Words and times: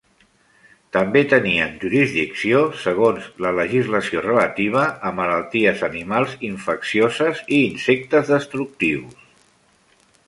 També 0.95 1.21
tenien 1.33 1.75
jurisdicció 1.83 2.61
segons 2.85 3.27
la 3.47 3.51
legislació 3.59 4.23
relativa 4.27 4.87
a 5.11 5.13
malalties 5.21 5.85
animals 5.89 6.35
infeccioses 6.51 7.45
i 7.59 7.61
insectes 7.69 8.33
destructius. 8.33 9.25